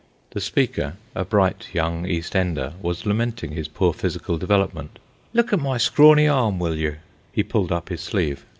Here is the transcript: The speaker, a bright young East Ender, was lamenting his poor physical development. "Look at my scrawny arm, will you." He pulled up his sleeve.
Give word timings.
The 0.31 0.41
speaker, 0.41 0.95
a 1.13 1.23
bright 1.23 1.67
young 1.73 2.07
East 2.07 2.35
Ender, 2.35 2.73
was 2.81 3.05
lamenting 3.05 3.51
his 3.51 3.67
poor 3.67 3.93
physical 3.93 4.39
development. 4.39 4.97
"Look 5.31 5.53
at 5.53 5.59
my 5.59 5.77
scrawny 5.77 6.27
arm, 6.27 6.57
will 6.57 6.73
you." 6.75 6.95
He 7.31 7.43
pulled 7.43 7.71
up 7.71 7.89
his 7.89 8.01
sleeve. 8.01 8.43